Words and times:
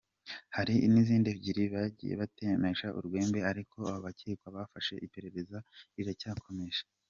Hari 0.55 0.75
n’izindi 0.93 1.27
ebyiri 1.33 1.63
bagiye 1.75 2.13
batemesha 2.21 2.87
urwembe 2.97 3.39
ariko 3.51 3.77
abakekwa 3.97 4.47
babafashe 4.53 4.93
iperereza 5.05 5.57
riracyakomeje. 5.97 6.81